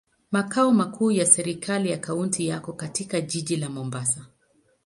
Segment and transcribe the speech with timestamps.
[0.31, 4.25] Makao makuu ya serikali ya kaunti yako katika jiji la Mombasa.